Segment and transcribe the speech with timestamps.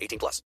[0.00, 0.42] 18 plus.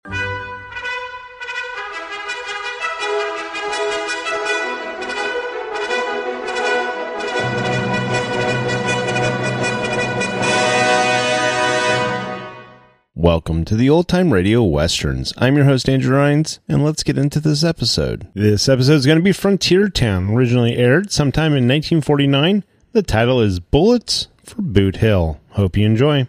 [13.14, 15.34] Welcome to the Old Time Radio Westerns.
[15.36, 18.28] I'm your host, Andrew Rhynes, and let's get into this episode.
[18.32, 22.64] This episode is going to be Frontier Town, originally aired sometime in 1949.
[22.92, 25.38] The title is Bullets for Boot Hill.
[25.50, 26.28] Hope you enjoy.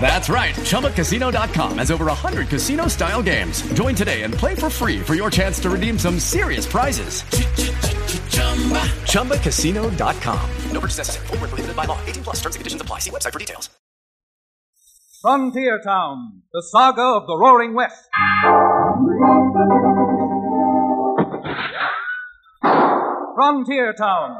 [0.00, 0.54] That's right.
[0.54, 3.62] ChumbaCasino.com has over 100 casino style games.
[3.72, 7.22] Join today and play for free for your chance to redeem some serious prizes.
[9.12, 10.50] ChumbaCasino.com.
[10.70, 11.26] No purchase necessary.
[11.28, 11.98] Full prohibited by law.
[12.04, 12.98] 18 plus terms and conditions apply.
[12.98, 13.70] See website for details.
[15.22, 18.10] Frontier Town, the saga of the Roaring West.
[23.34, 24.36] Frontier Town.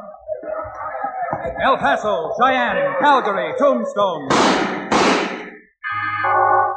[1.63, 4.27] El Paso, Cheyenne, Calgary, Tombstone.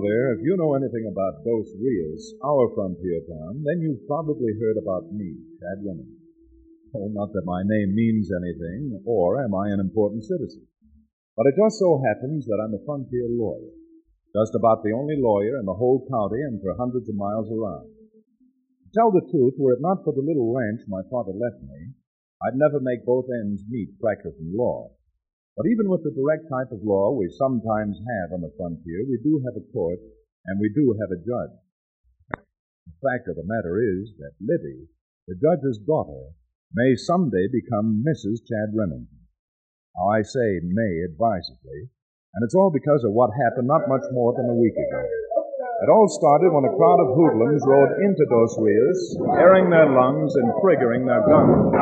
[0.00, 0.36] There.
[0.36, 5.12] If you know anything about Dos Rios, our frontier town, then you've probably heard about
[5.12, 5.80] me, Chad.
[6.92, 10.66] Oh, not that my name means anything, or am I an important citizen.
[11.36, 13.72] But it just so happens that I'm a frontier lawyer.
[14.34, 17.88] Just about the only lawyer in the whole county and for hundreds of miles around.
[17.88, 21.92] To tell the truth, were it not for the little ranch my father left me,
[22.44, 24.95] I'd never make both ends meet practicing law.
[25.56, 29.16] But even with the direct type of law we sometimes have on the frontier, we
[29.24, 29.98] do have a court
[30.44, 31.56] and we do have a judge.
[32.84, 34.84] The fact of the matter is that Libby,
[35.24, 36.36] the judge's daughter,
[36.76, 38.44] may someday become Mrs.
[38.44, 39.24] Chad Remington.
[39.96, 41.88] Now, I say may advisedly,
[42.36, 45.02] and it's all because of what happened not much more than a week ago.
[45.82, 49.00] It all started when a crowd of hoodlums rode into Dos Rios,
[49.40, 51.72] airing their lungs and triggering their guns.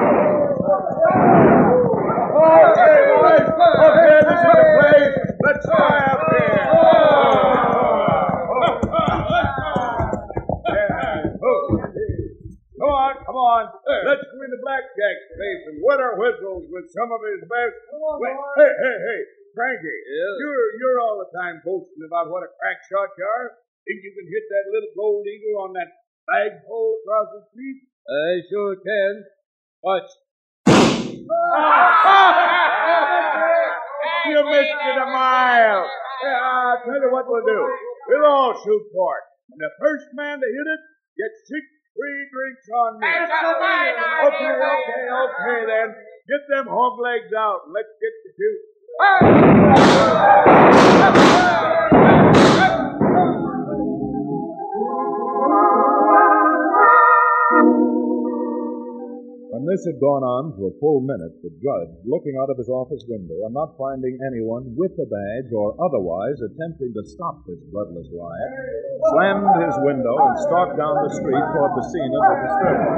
[2.45, 5.05] Okay, boys, put hands to the.
[5.41, 6.65] Let's try up here.
[12.75, 13.65] Come on, come on.
[14.05, 17.77] Let's win the blackjack space and wet our whistles with some of his best.
[18.61, 19.21] Hey, hey, hey.
[19.55, 20.01] Frankie,
[20.37, 23.57] you're you're all the time boasting about what a crack shot you are.
[23.87, 25.95] Think you can hit that little gold eagle on that
[26.27, 27.89] flagpole across the street?
[28.05, 29.25] I sure can.
[29.81, 30.11] Watch
[34.29, 35.85] you missed it a mile.
[36.25, 37.61] Yeah, I'll tell you what we'll do.
[38.09, 39.25] We'll all shoot for it.
[39.53, 40.81] And the first man to hit it
[41.17, 41.65] gets six
[41.97, 43.07] free drinks on me.
[43.07, 45.95] Okay, okay, okay then.
[46.29, 48.61] Get them hog legs out let's get to shoot.
[59.75, 63.03] this had gone on for a full minute, the judge, looking out of his office
[63.11, 68.07] window and not finding anyone with a badge or otherwise attempting to stop this bloodless
[68.15, 68.53] riot,
[69.11, 72.95] slammed his window and stalked down the street toward the scene of the disturbance.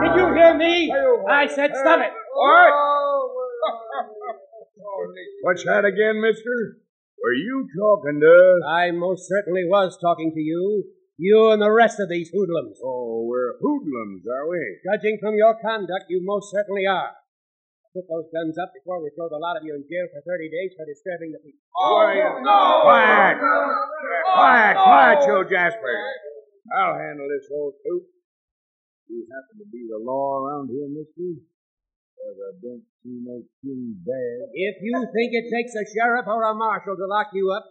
[0.00, 0.88] Did you hear me?
[1.28, 2.08] I said stop it.
[2.08, 2.72] What?
[5.44, 6.80] What's that again, mister?
[7.22, 8.66] Were you talking to us?
[8.66, 10.90] I most certainly was talking to you.
[11.14, 12.82] You and the rest of these hoodlums.
[12.82, 14.82] Oh, we're hoodlums, are we?
[14.82, 17.14] Judging from your conduct, you most certainly are.
[17.94, 20.50] Put those guns up before we throw the lot of you in jail for 30
[20.50, 21.62] days for disturbing the peace.
[21.78, 23.38] Oh, oh Quiet!
[23.38, 23.70] Oh,
[24.34, 25.94] quiet, oh, quiet, Joe Jasper.
[26.74, 28.02] I'll handle this whole coot.
[29.06, 31.38] You happen to be the law around here, mister?
[34.54, 37.66] If you think it takes a sheriff or a marshal to lock you up,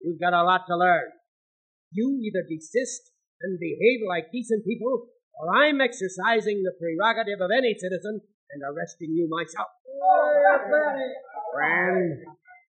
[0.00, 1.10] you've got a lot to learn.
[1.90, 3.10] You either desist
[3.42, 8.20] and behave like decent people, or I'm exercising the prerogative of any citizen
[8.50, 9.68] and arresting you myself.
[11.52, 12.22] Friend,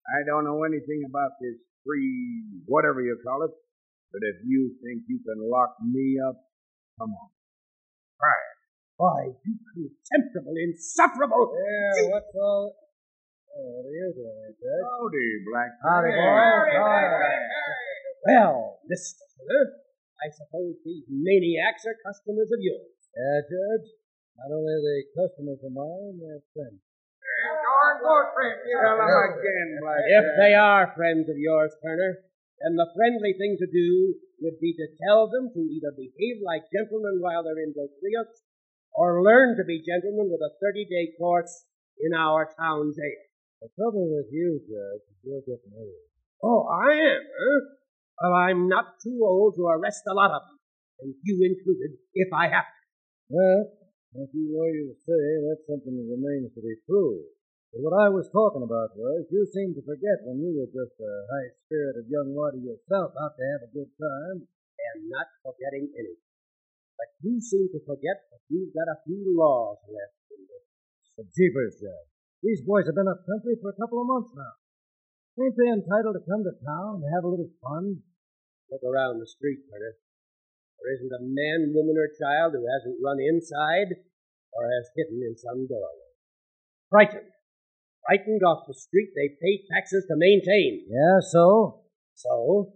[0.09, 3.51] I don't know anything about this free, whatever you call it,
[4.11, 6.35] but if you think you can lock me up,
[6.97, 7.29] come on.
[8.17, 8.48] Try.
[8.99, 11.55] Why, you contemptible, insufferable.
[11.55, 12.75] Yeah, what's all.
[13.47, 14.83] Oh, what are you doing, Judge?
[14.83, 15.71] Howdy, Black.
[15.79, 16.75] Howdy, boys.
[18.27, 19.23] Well, Mr.
[19.39, 19.79] Fuller,
[20.19, 22.91] I suppose these maniacs are customers of yours.
[23.15, 23.87] Yeah, Judge.
[24.35, 26.83] Not only are they customers of mine, they're friends.
[26.83, 28.03] Tell
[28.99, 30.03] them again, Black.
[30.11, 32.19] If they are friends of yours, Turner,
[32.59, 36.67] then the friendly thing to do would be to tell them to either behave like
[36.67, 38.43] gentlemen while they're in Dos Rios,
[38.93, 41.65] or learn to be gentlemen with a 30-day course
[41.99, 43.23] in our town jail.
[43.61, 46.07] The trouble with you, Judge, is you're getting old.
[46.43, 47.61] Oh, I am, huh?
[48.19, 50.59] Well, I'm not too old to arrest a lot of them,
[51.03, 52.83] and you included, if I have to.
[53.29, 53.61] Well,
[54.23, 57.35] if you lawyers say that's something that remains to be proved.
[57.71, 60.97] But what I was talking about was, you seemed to forget when you were just
[60.97, 64.47] a high-spirited young lady yourself out to have a good time.
[64.79, 66.28] And not forgetting anything.
[66.99, 70.67] But you seem to forget that you've got a few laws left in this.
[71.15, 72.11] The jeepers, Judge.
[72.43, 74.59] These boys have been up country for a couple of months now.
[75.39, 78.03] Ain't they entitled to come to town and have a little fun?
[78.67, 79.95] Look around the street, Turner.
[80.79, 83.95] There isn't a man, woman, or child who hasn't run inside
[84.51, 86.11] or has hidden in some doorway.
[86.91, 87.31] Frightened.
[88.03, 90.87] Frightened off the street they pay taxes to maintain.
[90.87, 91.83] Yeah, so?
[92.15, 92.75] So,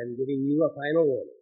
[0.00, 1.37] I'm giving you a final warning.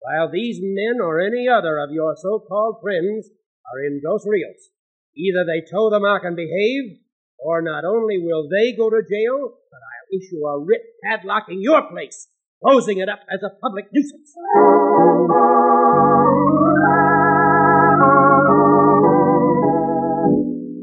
[0.00, 3.30] While these men or any other of your so-called friends
[3.66, 4.70] are in Dos Rios,
[5.16, 7.02] either they toe the mark and behave,
[7.38, 11.82] or not only will they go to jail, but I'll issue a writ padlocking your
[11.90, 12.28] place,
[12.62, 14.34] closing it up as a public nuisance.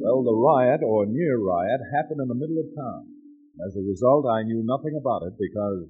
[0.04, 3.08] Well, the riot, or near riot, happened in the middle of town.
[3.66, 5.88] As a result, I knew nothing about it because,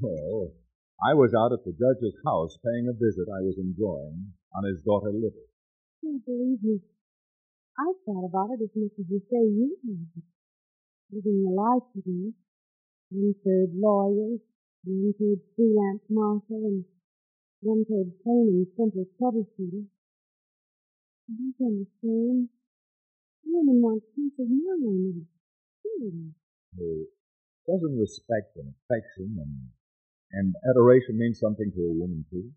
[0.00, 0.54] well,
[1.02, 4.78] I was out at the judge's house paying a visit I was enjoying on his
[4.86, 5.50] daughter Libby.
[5.98, 6.78] Can't believe you.
[7.74, 10.22] I've thought about it as much as you say you have.
[11.10, 12.32] Living the life you do.
[13.10, 14.38] One-third lawyer,
[14.86, 16.84] one-third freelance marshal, and
[17.60, 19.82] one-third plain and simple troubleshooter.
[19.82, 22.48] I don't understand.
[23.42, 25.26] Women want peace of mind and
[25.82, 26.34] freedom.
[26.78, 27.10] Well,
[27.66, 29.74] doesn't respect and affection and,
[30.32, 32.50] and adoration means something to a woman, too?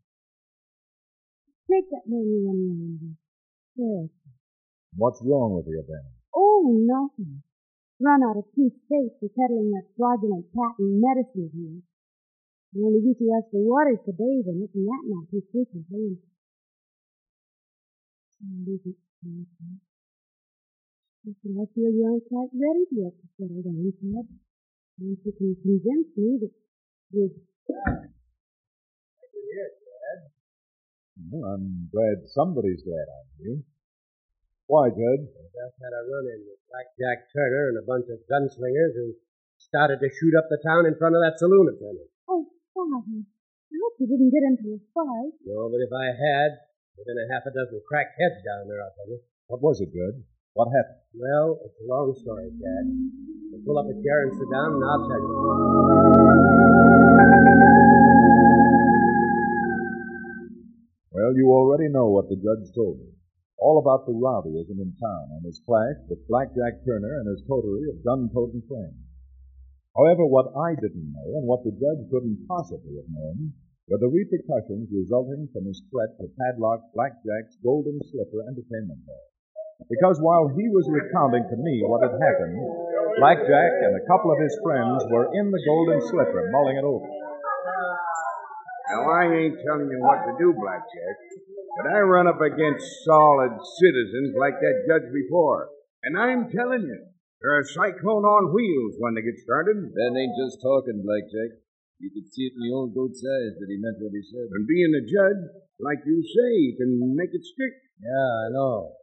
[1.72, 3.17] Take that man you unnamed.
[3.75, 4.10] Yes.
[4.96, 6.05] What's wrong with you, then?
[6.36, 7.44] Oh, nothing.
[8.00, 11.84] Run out of two states for peddling that fraudulent patent medicine of yours.
[12.75, 15.44] You only used to ask for waters to bathe in it, and that not too
[15.51, 16.20] frequently.
[18.44, 19.79] And leave it quietly.
[21.24, 24.27] Listen, I feel you aren't quite ready yet to settle down, Ted.
[25.00, 26.53] Once you can convince me that
[27.12, 27.32] you're
[31.36, 33.60] well, I'm glad somebody's glad I'm here.
[34.69, 35.25] Why, Judge?
[35.25, 38.93] I just had a run in with Black Jack Turner and a bunch of gunslingers
[38.98, 39.13] who
[39.57, 42.10] started to shoot up the town in front of that saloon attendant.
[42.29, 43.22] Oh, Father.
[43.22, 45.34] I hope you didn't get into a fight.
[45.45, 46.50] No, but if I had,
[46.98, 49.19] there'd been a half a dozen cracked heads down there, I'll tell you.
[49.50, 50.22] What was it, Judge?
[50.53, 51.03] What happened?
[51.13, 52.86] Well, it's a long story, Dad.
[53.51, 56.04] We'll pull up a chair and sit down, and I'll tell you.
[61.15, 63.07] Well, you already know what the judge told me.
[63.55, 67.88] All about the rowdyism in town and his clash with Blackjack Turner and his coterie
[67.88, 69.00] of gun-toting friends.
[69.95, 73.55] However, what I didn't know, and what the judge couldn't possibly have known,
[73.88, 79.31] were the repercussions resulting from his threat to padlock Blackjack's Golden Slipper Entertainment Hall.
[79.88, 82.60] Because while he was recounting to me what had happened,
[83.24, 87.07] Blackjack and a couple of his friends were in the Golden Slipper mulling it over.
[88.95, 91.17] Now, I ain't telling you what to do, Blackjack,
[91.75, 95.67] but I run up against solid citizens like that judge before.
[96.07, 97.03] And I'm telling you,
[97.43, 99.91] they're a cyclone on wheels when they get started.
[99.91, 101.59] That ain't just talking, Blackjack.
[101.99, 104.47] You could see it in the old goat's eyes that he meant what he said.
[104.55, 105.43] And being a judge,
[105.83, 107.75] like you say, you can make it stick.
[107.99, 108.95] Yeah, I know.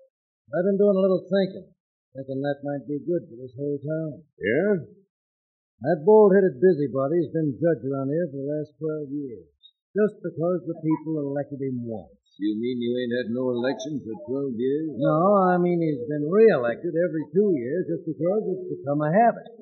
[0.56, 1.68] I've been doing a little thinking,
[2.16, 4.24] thinking that might be good for this whole town.
[4.40, 4.88] Yeah?
[5.84, 9.51] That bald-headed busybody's been judge around here for the last twelve years,
[9.92, 12.16] just because the people elected him once.
[12.40, 14.16] You mean you ain't had no election for
[14.48, 14.88] 12 years?
[14.96, 19.52] No, I mean he's been reelected every two years just because it's become a habit.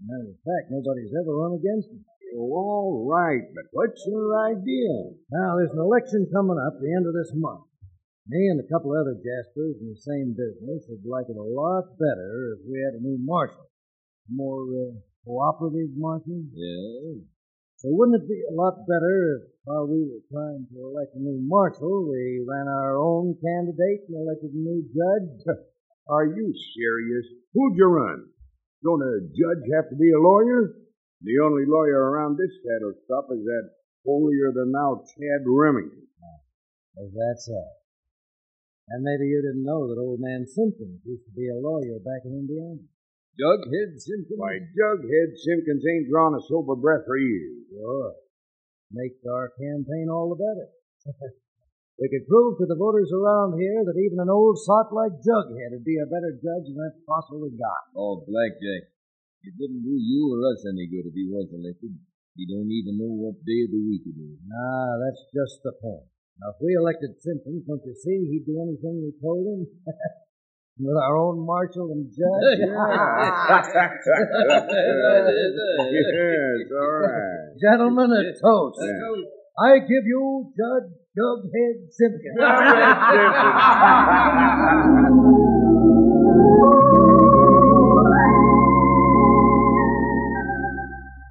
[0.00, 2.06] Matter of fact, nobody's ever run against him.
[2.38, 5.18] Oh, all right, but what's your idea?
[5.34, 7.66] Now, there's an election coming up the end of this month.
[8.30, 11.90] Me and a couple other Jaspers in the same business would like it a lot
[11.98, 13.66] better if we had a new marshal.
[14.30, 14.94] More uh,
[15.26, 16.46] cooperative marshal.
[16.54, 17.26] Yeah.
[17.80, 21.20] So wouldn't it be a lot better if while we were trying to elect a
[21.24, 25.56] new marshal, we ran our own candidate and elected a new judge?
[26.12, 27.24] Are you serious?
[27.56, 28.28] Who'd you run?
[28.84, 30.76] Don't a judge have to be a lawyer?
[31.24, 33.72] The only lawyer around this saddle stop is that
[34.04, 36.04] holier than thou Chad Remington.
[37.00, 37.64] Is that so?
[38.92, 42.28] And maybe you didn't know that old man Simpkins used to be a lawyer back
[42.28, 42.84] in Indiana.
[43.40, 44.36] Jughead Simpkins?
[44.36, 47.64] Why, Jughead Simpkins ain't drawn a sober breath for years.
[47.72, 48.12] Sure.
[48.92, 50.68] Makes our campaign all the better.
[52.00, 55.72] we could prove to the voters around here that even an old sot like Jughead
[55.72, 57.96] would be a better judge than that fossil we got.
[57.96, 58.92] Oh, Blackjack.
[59.40, 61.96] It wouldn't do you or us any good if he was elected.
[62.36, 64.36] He don't even know what day of the week it is.
[64.44, 66.04] Nah, that's just the point.
[66.44, 69.64] Now, if we elected Simpkins, don't you see he'd do anything we told him?
[70.78, 72.58] With our own marshal and judge?
[72.60, 72.70] yes,
[76.72, 77.52] all right.
[77.60, 78.78] Gentlemen, a toast.
[78.80, 79.24] Yeah.
[79.58, 82.38] I give you Judge Jughead Simpkins.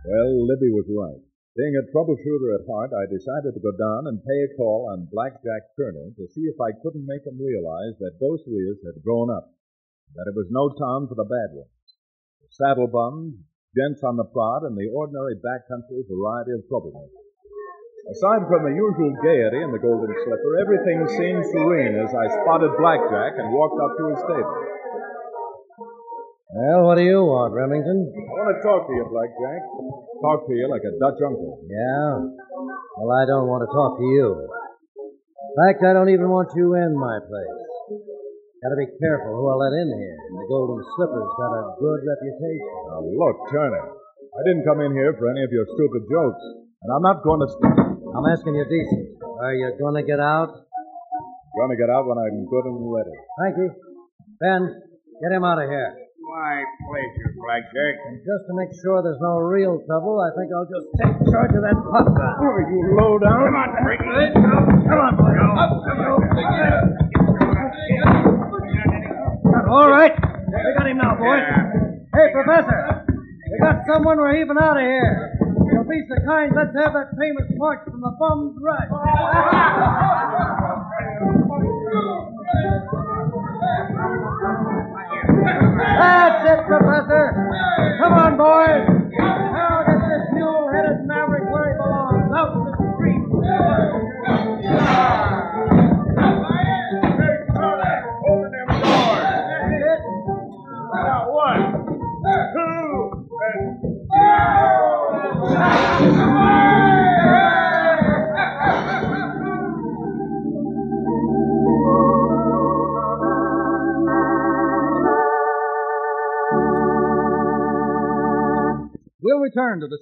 [0.09, 1.21] Well, Libby was right.
[1.59, 5.11] Being a troubleshooter at heart, I decided to go down and pay a call on
[5.11, 9.27] Blackjack Turner to see if I couldn't make him realize that Dos Rios had grown
[9.27, 9.51] up,
[10.15, 11.83] that it was no town for the bad ones.
[12.39, 13.43] The saddle bums,
[13.75, 17.27] gents on the prod, and the ordinary backcountry variety of troublemakers.
[18.07, 22.71] Aside from the usual gaiety in the Golden Slipper, everything seemed serene as I spotted
[22.79, 24.78] Blackjack and walked up to his stable.
[26.49, 28.09] Well, what do you want, Remington?
[28.09, 29.61] I want to talk to you, Blackjack.
[30.17, 31.61] Talk to you like a Dutch uncle.
[31.69, 32.25] Yeah?
[32.97, 34.49] Well, I don't want to talk to you.
[34.49, 37.69] In fact, I don't even want you in my place.
[38.65, 40.17] Gotta be careful who I let in here.
[40.41, 42.73] The Golden Slipper's got a good reputation.
[42.97, 43.85] Now, look, Turner.
[43.85, 46.43] I didn't come in here for any of your stupid jokes.
[46.81, 47.49] And I'm not going to...
[48.09, 49.21] I'm asking you decent.
[49.21, 50.49] Are you going to get out?
[50.49, 53.13] Going to get out when I'm good and ready.
[53.37, 53.69] Thank you.
[54.41, 54.61] Ben,
[55.21, 56.08] get him out of here.
[56.29, 58.05] My pleasure, Blackjack.
[58.05, 61.57] And just to make sure there's no real trouble, I think I'll just take charge
[61.57, 62.05] of that gun.
[62.05, 63.49] Oh, you low down.
[63.49, 64.37] Come on, it.
[64.37, 65.33] Come on, boy.
[65.57, 66.21] Up, come on.
[69.73, 70.13] All right.
[70.13, 71.49] We got him now, boys.
[72.13, 73.09] Hey, Professor.
[73.09, 75.33] We got someone we're even out of here.
[75.73, 78.85] You'll be so kind, let's have that famous march from the bum's rush.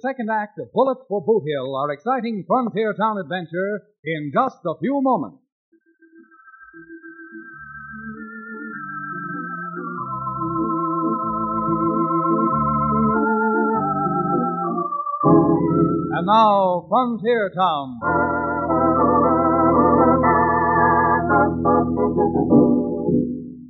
[0.00, 4.74] second act of Bullet for Boot Hill, our exciting frontier town adventure, in just a
[4.80, 5.42] few moments.
[16.18, 17.98] And now, Frontier Town.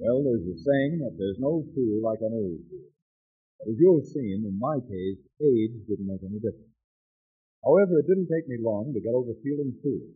[0.01, 2.98] Well, there's a saying that there's no fool like an old fool.
[3.59, 6.79] But as you've seen, in my case, age didn't make any difference.
[7.67, 10.15] However, it didn't take me long to get over feeling foolish,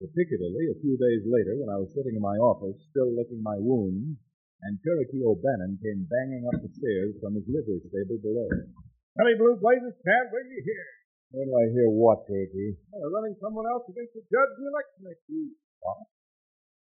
[0.00, 3.60] particularly a few days later when I was sitting in my office, still licking my
[3.60, 4.16] wounds,
[4.64, 8.48] and Cherokee O'Bannon came banging up the stairs from his livery stable below.
[9.20, 10.86] Honey Blue Blazes, Tad, wait till you hear.
[11.30, 12.72] When do I hear what, Cherokee?
[12.88, 15.52] Running someone else against the judge in the election next week.
[15.84, 16.08] What?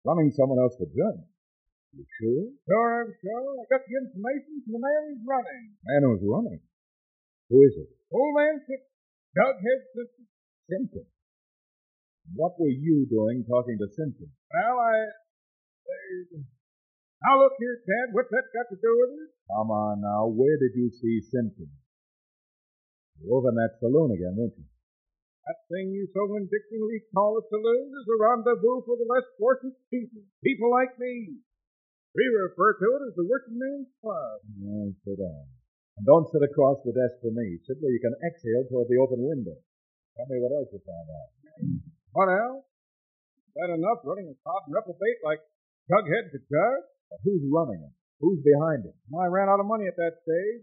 [0.04, 1.22] Running someone else for judge?
[1.94, 2.44] You sure?
[2.66, 3.46] Sure, I'm sure.
[3.54, 5.62] I got the information from the man who's running.
[5.86, 6.60] Man who's running?
[7.54, 7.90] Who is it?
[8.10, 8.94] Old man Simpson.
[9.38, 10.26] Jughead Simpson.
[10.66, 11.06] Simpson.
[12.34, 14.26] What were you doing talking to Simpson?
[14.26, 14.94] Well, I...
[15.86, 16.42] Uh,
[17.22, 18.10] now look here, Tad.
[18.10, 19.30] What's that got to do with it?
[19.54, 20.26] Come on now.
[20.26, 21.70] Where did you see Simpson?
[23.22, 24.66] You're over in that saloon again, weren't you?
[25.46, 29.76] That thing you so vindictively call a saloon is a rendezvous for the less fortunate
[29.92, 30.24] people.
[30.42, 31.44] People like me.
[32.14, 34.38] We refer to it as the working man's club.
[35.02, 35.44] Sit down.
[35.98, 37.58] And don't sit across the desk from me.
[37.66, 39.58] Sit where you can exhale toward the open window.
[40.14, 41.30] Tell me what else you found out.
[42.14, 42.62] What else?
[43.50, 45.42] Is that enough running a and reprobate like
[45.90, 46.86] Jughead to judge?
[47.26, 47.94] Who's running it?
[48.22, 48.94] Who's behind it?
[49.18, 50.62] I ran out of money at that stage.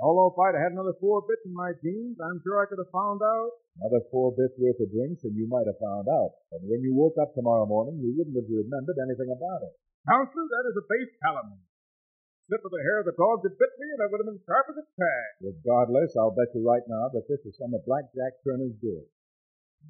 [0.00, 2.88] Although if I'd had another four bits in my jeans, I'm sure I could have
[2.88, 3.52] found out.
[3.84, 6.40] Another four bits worth of drinks, and you might have found out.
[6.56, 9.74] And when you woke up tomorrow morning, you wouldn't have remembered anything about it.
[10.08, 11.60] Counselor, that is a base calumny.
[12.48, 14.40] Slip of the hair of the dog that bit me, and I would have been
[14.48, 15.36] sharp as a tack.
[15.44, 19.04] Regardless, I'll bet you right now that this is some of Black Jack Turner's doing.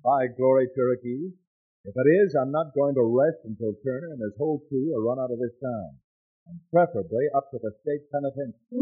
[0.03, 1.39] By glory, Cherokee.
[1.87, 5.07] If it is, I'm not going to rest until Turner and his whole crew are
[5.07, 6.03] run out of this town.
[6.51, 8.75] And preferably up to the state penitentiary.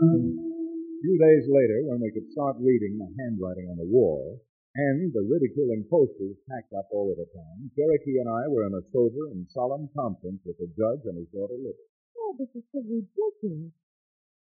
[0.00, 4.40] A few days later, when we could start reading the handwriting on the wall,
[4.74, 8.74] and the ridiculing posters packed up all over the town, Cherokee and I were in
[8.74, 11.86] a sober and solemn conference with the judge and his daughter Libby.
[12.18, 13.70] Oh, this is so ridiculous.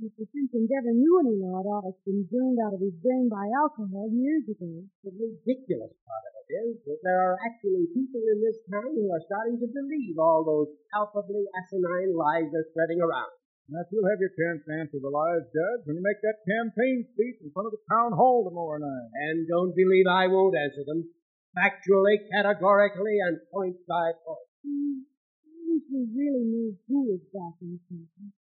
[0.01, 0.25] Mr.
[0.33, 1.85] Simpson never knew any law at all.
[1.93, 4.87] It's been drained out of his brain by alcohol years ago.
[5.05, 9.11] The ridiculous part of it is that there are actually people in this town who
[9.12, 13.39] are starting to believe all those palpably asinine lies they're spreading around.
[13.70, 17.06] Yes, you'll have your chance to answer the lies, Judge, when you make that campaign
[17.14, 19.11] speech in front of the town hall tomorrow night.
[19.30, 21.06] And don't believe I won't answer them.
[21.54, 24.50] Factually, categorically, and point by point.
[24.66, 25.06] Mm,
[25.46, 28.35] I wish we really knew who is exactly is Simpson.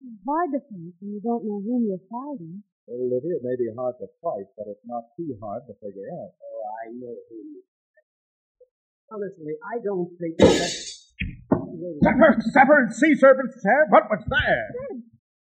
[0.00, 2.64] It's hard to fight when you don't know whom you're fighting.
[2.88, 6.08] Well, Libby, it may be hard to fight, but it's not too hard to figure
[6.16, 6.32] out.
[6.32, 7.60] Oh, I know who you
[9.12, 10.72] Honestly, I don't think that...
[11.84, 13.84] Sapper, sapper, sea serpent, Sam.
[13.92, 14.66] What was that?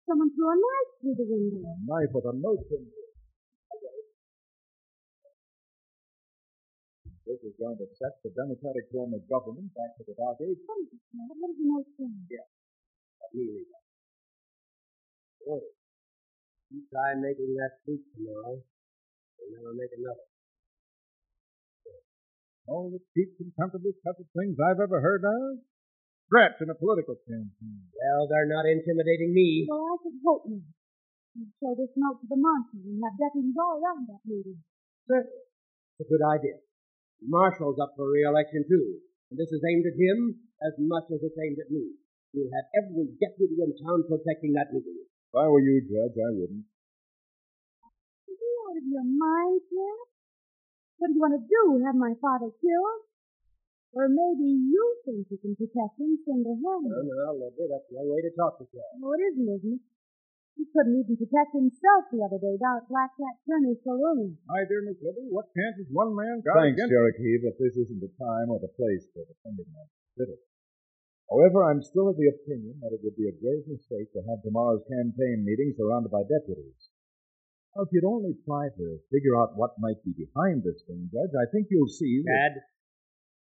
[0.09, 1.61] Someone threw a knife through the window.
[1.61, 3.01] A knife with a note in it.
[7.29, 10.59] This is going to set the democratic form of government back to the dark ages.
[10.67, 11.31] What is it, Dad?
[11.37, 12.09] What does the note say?
[12.27, 12.47] Yeah.
[13.31, 13.63] Really.
[15.47, 15.63] Oh,
[16.75, 20.27] you try making that speech tomorrow, you'll never make another.
[22.67, 25.63] All the cheap, contemptible cut of things I've ever heard of?
[26.31, 27.91] Threats in a political campaign.
[27.91, 29.67] Well, they're not intimidating me.
[29.67, 30.63] Well, I should hope not.
[31.35, 34.63] You show this note to the marshal and have deputies all around that meeting.
[35.11, 35.43] Certainly.
[35.99, 36.55] It's a good idea.
[37.19, 39.03] The marshal's up for re-election, too.
[39.27, 41.99] And this is aimed at him as much as it's aimed at me.
[42.31, 45.03] We'll have every deputy in town protecting that meeting.
[45.03, 46.63] If I were you, Judge, I wouldn't.
[47.83, 49.99] Are you out of your mind, Jack?
[50.95, 51.83] What do you want to do?
[51.83, 53.03] Have my father killed?
[53.91, 56.95] Or maybe you think you can protect him single-handed?
[56.95, 58.87] No, no, Libby, that's no way to talk to Jack.
[58.95, 59.83] No, it isn't, isn't it?
[60.55, 64.39] He couldn't even protect himself the other day down at Black Cat Turner's saloon.
[64.47, 66.91] My dear Miss Libby, what chance has one man got Thanks, against...
[66.91, 69.83] Cherokee, but this isn't the time or the place for defending my
[70.15, 70.39] city.
[71.27, 74.43] However, I'm still of the opinion that it would be a grave mistake to have
[74.43, 76.79] tomorrow's campaign meeting surrounded by deputies.
[77.75, 81.35] Now, if you'd only try to figure out what might be behind this thing, Judge,
[81.35, 82.55] I think you'll see that...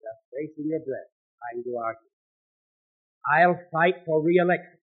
[0.05, 1.09] Just wasting your breath
[1.41, 2.13] trying to argue.
[3.25, 4.77] I'll fight for re-election.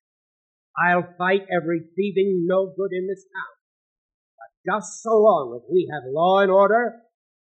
[0.74, 3.54] I'll fight every thieving no good in this town.
[4.34, 6.98] But just so long as we have law and order,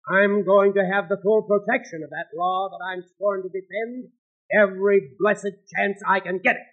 [0.08, 4.08] I'm going to have the full protection of that law that I'm sworn to defend
[4.54, 6.68] every blessed chance I can get it.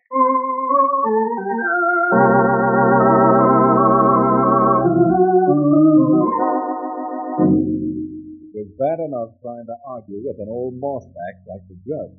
[8.73, 12.17] Was bad enough trying to argue with an old mossback like the judge.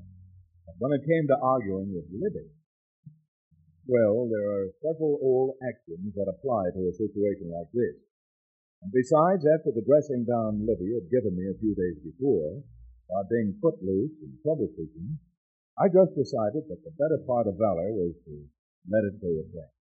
[0.66, 2.54] But when it came to arguing with Libby,
[3.90, 7.98] well, there are several old axioms that apply to a situation like this.
[8.86, 12.62] And besides, after the dressing down Libby had given me a few days before,
[13.10, 15.20] by being footloose and troubleshooting,
[15.76, 18.34] I just decided that the better part of valor was to
[18.88, 19.72] let it go at that.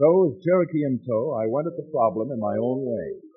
[0.00, 3.29] So, with Cherokee in tow, I went at the problem in my own way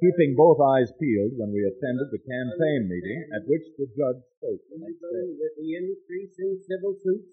[0.00, 4.64] keeping both eyes peeled when we attended the campaign meeting at which the judge spoke
[4.72, 5.28] the next day.
[5.36, 7.28] With the increase in civil suits,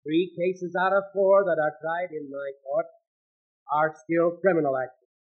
[0.00, 2.88] three cases out of four that are tried in my court
[3.76, 5.12] are still criminal actions.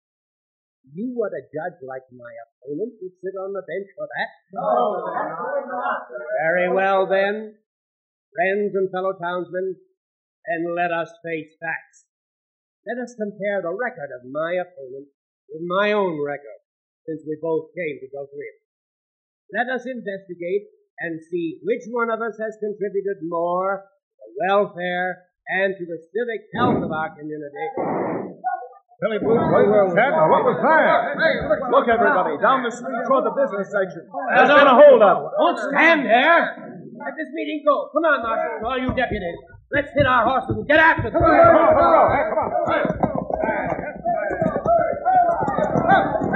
[0.96, 4.32] You would a judge like my opponent would sit on the bench for that?
[4.56, 5.06] No.
[6.42, 7.54] Very well then,
[8.34, 9.76] friends and fellow townsmen,
[10.48, 12.08] and let us face facts.
[12.88, 15.14] Let us compare the record of my opponent
[15.54, 16.61] with my own record
[17.06, 18.62] since we both came to Gulf Ridge.
[19.52, 20.70] Let us investigate
[21.02, 26.00] and see which one of us has contributed more to the welfare and to the
[26.14, 27.68] civic health of our community.
[29.02, 30.14] Billy Blues, what was that?
[30.14, 31.18] Now, what was that?
[31.74, 34.06] Look, everybody, down the street toward the business section.
[34.06, 35.34] There's been a holdup.
[35.42, 36.54] Don't stand there.
[37.02, 37.90] Let this meeting go.
[37.98, 39.42] Come on, Marshal, all you deputies.
[39.74, 41.18] Let's hit our horses and get after them.
[41.18, 42.92] Come on, come on, come on.
[45.82, 46.31] men and horses.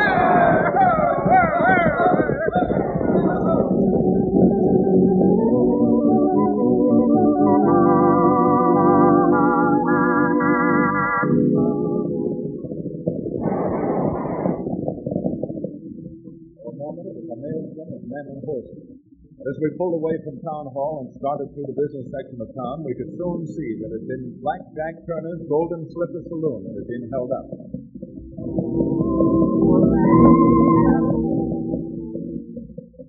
[19.46, 22.84] As we pulled away from Town Hall and started through the business section of town,
[22.84, 26.76] we could soon see that it had been Black Jack Turner's Golden Slipper Saloon that
[26.76, 27.48] had been held up.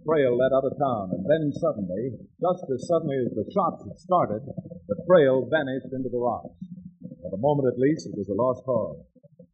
[0.06, 3.82] The trail led out of town, and then suddenly, just as suddenly as the shots
[3.82, 4.46] had started,
[4.86, 6.54] the trail vanished into the rocks.
[7.26, 9.02] For the moment at least, it was a lost cause.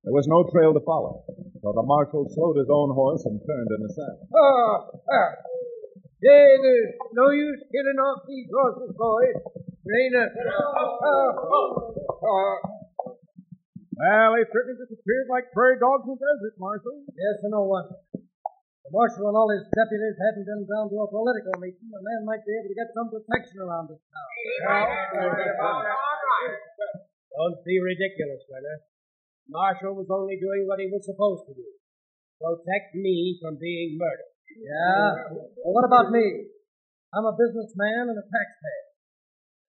[0.04, 1.24] There was no trail to follow,
[1.56, 4.28] so the marshal slowed his own horse and turned in the saddle.
[4.28, 5.40] Oh, ah.
[6.20, 9.40] Hey, there's no use killing off these horses, boys.
[9.56, 10.26] There ain't a...
[10.36, 12.60] Oh, oh.
[13.96, 17.08] Well, they certainly disappeared like prairie dogs in the desert, Marshal.
[17.08, 17.96] Yes, and no wonder.
[18.92, 22.28] The marshal and all his deputies hadn't been down to a political meeting, and man
[22.28, 24.28] might be able to get some protection around this town.
[27.32, 28.84] Don't be ridiculous, Renner.
[29.48, 31.64] Marshall was only doing what he was supposed to do.
[32.36, 34.28] Protect me from being murdered.
[34.60, 35.40] Yeah?
[35.40, 36.52] Well, what about me?
[37.16, 38.84] I'm a businessman and a taxpayer.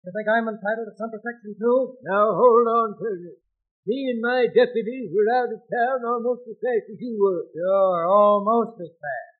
[0.04, 1.96] You think I'm entitled to some protection too?
[2.04, 3.40] Now hold on, Turner.
[3.84, 7.44] Me and my deputies were out of town almost as fast as you were.
[7.52, 9.34] Sure, almost as fast.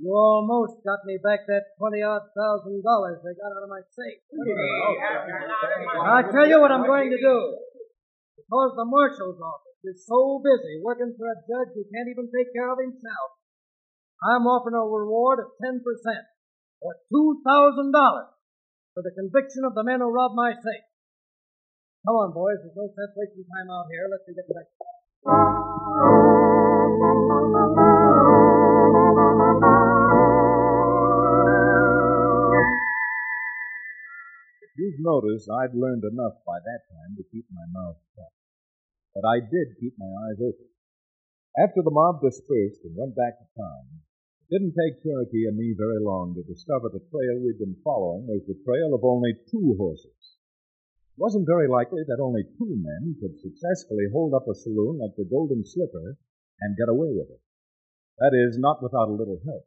[0.00, 3.84] You almost got me back that twenty odd thousand dollars they got out of my
[3.84, 4.24] safe.
[6.08, 7.38] I'll tell you what I'm going to do.
[8.40, 12.48] Because the marshal's office is so busy working for a judge who can't even take
[12.56, 13.28] care of himself,
[14.24, 15.84] I'm offering a reward of 10%
[16.80, 17.92] or $2,000
[18.96, 20.89] for the conviction of the men who robbed my safe.
[22.00, 22.56] Come on, boys.
[22.64, 24.08] There's no sense wasting time out here.
[24.08, 24.72] Let's get back.
[34.80, 38.32] You've noticed I'd learned enough by that time to keep my mouth shut.
[39.12, 40.72] But I did keep my eyes open.
[41.60, 44.00] After the mob dispersed and went back to town,
[44.48, 48.24] it didn't take Cherokee and me very long to discover the trail we'd been following
[48.24, 50.39] was the trail of only two horses.
[51.16, 55.16] It wasn't very likely that only two men could successfully hold up a saloon like
[55.16, 56.16] the Golden Slipper
[56.60, 57.42] and get away with it.
[58.18, 59.64] That is, not without a little help.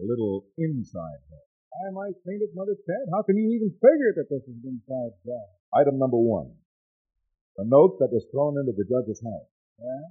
[0.00, 1.48] A little inside help.
[1.86, 3.06] I might faint it, Mother Ted.
[3.12, 5.46] How can you even figure that this is an inside job?
[5.74, 6.54] Item number one.
[7.58, 9.50] A note that was thrown into the judge's house.
[9.78, 10.04] Yeah?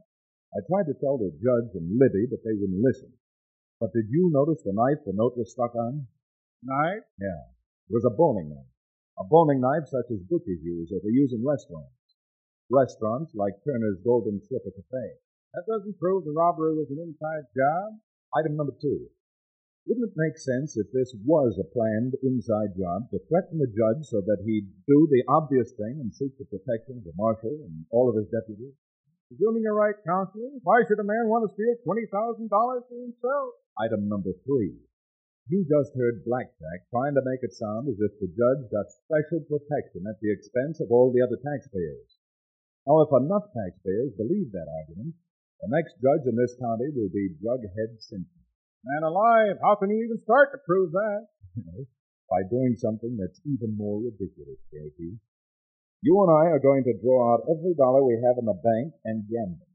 [0.55, 3.11] I tried to tell the judge and Libby, but they wouldn't listen.
[3.79, 6.07] But did you notice the knife the note was stuck on?
[6.63, 7.03] Knife?
[7.19, 7.41] Yeah.
[7.89, 8.72] It was a boning knife.
[9.19, 12.17] A boning knife such as butchers use or they use in restaurants.
[12.69, 15.21] Restaurants like Turner's Golden Slipper Cafe.
[15.53, 18.01] That doesn't prove the robbery was an inside job.
[18.33, 19.09] Item number two.
[19.85, 24.07] Wouldn't it make sense if this was a planned inside job to threaten the judge
[24.07, 27.85] so that he'd do the obvious thing and seek the protection of the marshal and
[27.91, 28.73] all of his deputies?
[29.27, 33.49] Presuming you're right, Counselor, why should a man want to steal $20,000 for himself?
[33.77, 34.79] Item number three.
[35.51, 39.43] You just heard Blackjack trying to make it sound as if the judge got special
[39.43, 42.15] protection at the expense of all the other taxpayers.
[42.87, 45.19] Now, if enough taxpayers believe that argument,
[45.59, 48.43] the next judge in this county will be Jughead Simpson.
[48.87, 51.27] Man alive, how can you even start to prove that?
[52.31, 55.19] By doing something that's even more ridiculous, Cherokee.
[56.03, 58.95] You and I are going to draw out every dollar we have in the bank
[59.03, 59.67] and gamble.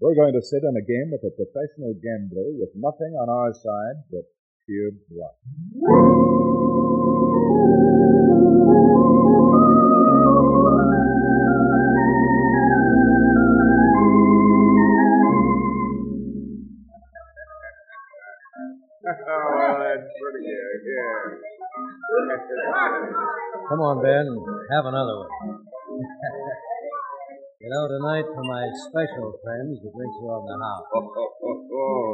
[0.00, 3.52] We're going to sit in a game with a professional gambler with nothing on our
[3.52, 4.24] side but
[4.66, 5.34] sheer bluff.
[19.02, 21.36] that's pretty good, yeah.
[23.68, 24.26] Come on, Ben.
[24.70, 25.28] Have another one.
[27.62, 30.86] you know, tonight for my special friends, the drinks are on the house.
[30.98, 32.10] Oh, oh, oh.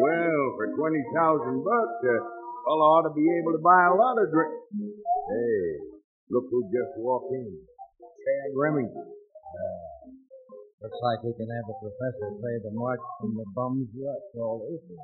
[0.00, 2.16] Well, for 20000 bucks, a
[2.64, 4.56] fellow ought to be able to buy a lot of drinks.
[4.72, 5.84] Hey,
[6.32, 7.60] look who just walked in.
[8.00, 9.04] Chad Remington.
[9.04, 10.12] Uh,
[10.80, 14.64] looks like we can have the professor play the march from the bum's rush all
[14.64, 14.96] over.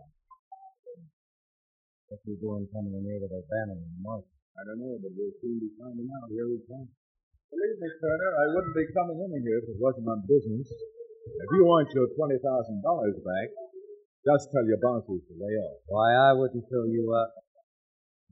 [2.08, 4.24] What's he doing coming in here with O'Bannon and Mark?
[4.56, 6.28] I don't know, but we'll soon be finding out.
[6.32, 6.88] Here we come.
[7.52, 10.72] Believe me, Turner, I wouldn't be coming in here if it wasn't on business.
[10.72, 13.48] If you want your $20,000 back,
[14.24, 15.84] just tell your bosses to lay off.
[15.92, 17.28] Why, I wouldn't fill you up.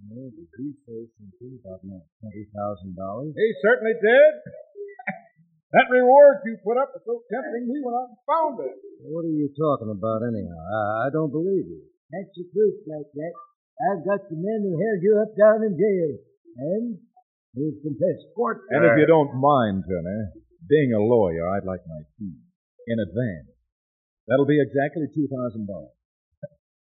[0.08, 2.00] No, did he say something about my
[2.32, 3.36] $20,000?
[3.36, 4.32] He certainly did.
[5.76, 8.76] that reward you put up was so tempting, we went out and found it.
[9.04, 10.56] What are you talking about, anyhow?
[10.56, 11.84] I, I don't believe you.
[12.08, 13.36] That's the truth, Blackjack.
[13.84, 16.10] I've got the men who held you up down in jail.
[16.56, 16.98] And
[17.54, 18.66] who've confessed sport.
[18.70, 20.32] And if you don't mind, Turner,
[20.68, 22.38] being a lawyer, I'd like my fee
[22.86, 23.50] in advance.
[24.28, 25.26] That'll be exactly $2,000.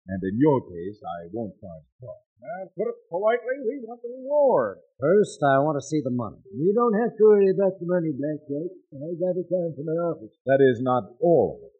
[0.08, 2.24] and in your case, I won't charge cost.
[2.46, 4.78] Uh, put it politely, we want the reward.
[5.00, 6.38] First, I want to see the money.
[6.54, 8.70] You don't have to worry about the money, Blackjack.
[8.94, 10.36] I got it down from my office.
[10.46, 11.76] That is not all of it.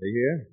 [0.00, 0.51] See here?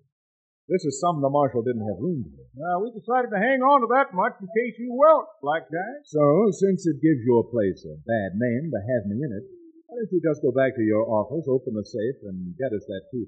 [0.69, 2.45] This is some the marshal didn't have room for.
[2.53, 6.05] Now, we decided to hang on to that much in case you welt, Blackjack.
[6.05, 6.21] So,
[6.53, 9.49] since it gives your place a bad name to have me in it,
[9.89, 12.85] why don't you just go back to your office, open the safe, and get us
[12.85, 13.25] that $2,000?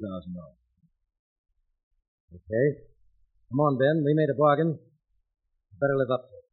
[2.37, 2.85] Okay.
[3.49, 4.05] Come on, Ben.
[4.05, 4.77] We made a bargain.
[5.81, 6.45] Better live up to it.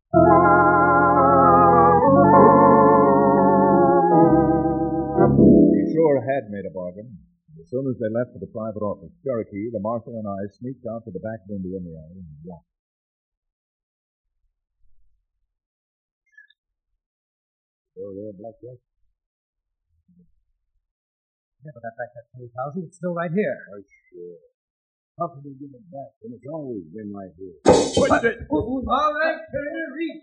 [5.77, 7.28] He sure had made a bargain.
[7.59, 10.87] As soon as they left for the private office, Cherokee, the marshal, and I sneaked
[10.87, 12.71] out to the back window in the alley and watched.
[17.99, 18.79] Oh, there, Blackjack.
[21.67, 22.87] Never got back that twenty thousand.
[22.87, 23.59] It's still right here.
[23.75, 24.39] Oh, sure.
[25.19, 27.59] How can we give it back when it's always been right here?
[27.67, 28.47] What's it?
[28.47, 30.23] All right, Turner, reach.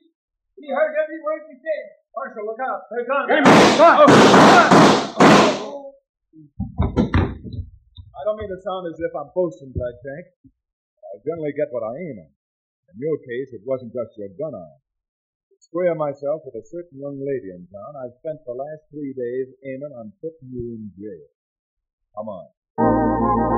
[0.56, 2.00] He heard every word you said.
[2.15, 2.88] Marshal, look out.
[2.88, 3.28] They're gone.
[3.28, 3.43] Hey,
[5.19, 5.91] Oh,
[6.88, 7.12] oh.
[8.15, 10.25] I don't mean to sound as if I'm boasting, Blackjack.
[10.47, 12.32] I generally get what I aim at.
[12.93, 14.80] In your case, it wasn't just your gun arm.
[15.51, 19.12] To square myself with a certain young lady in town, I've spent the last three
[19.12, 21.28] days aiming on putting you in jail.
[22.15, 23.55] Come on.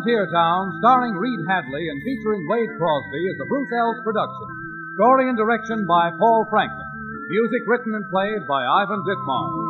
[0.00, 4.48] Frontier Town, starring Reed Hadley and featuring Wade Crosby, is a Bruce Eells production.
[4.96, 6.88] Story and direction by Paul Franklin.
[7.28, 9.60] Music written and played by Ivan Ditmars.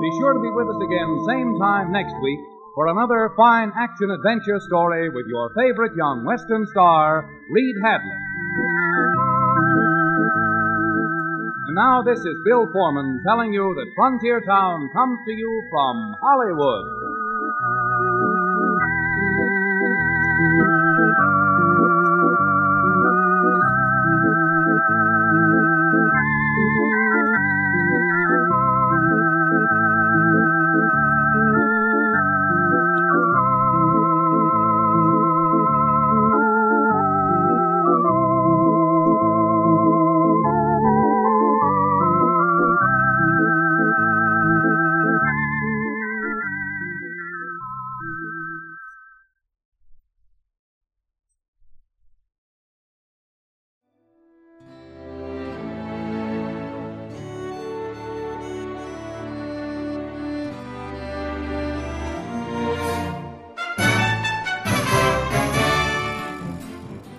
[0.00, 2.40] Be sure to be with us again same time next week
[2.74, 8.21] for another fine action adventure story with your favorite young Western star, Reed Hadley.
[11.72, 16.14] And now this is Bill Foreman telling you that Frontier Town comes to you from
[16.20, 17.01] Hollywood.